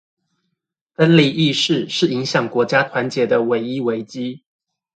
[0.95, 4.41] 分離意識，是影響國家團結的唯一危機